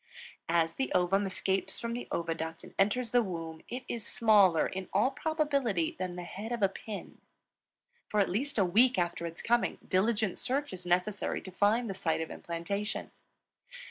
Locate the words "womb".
3.21-3.61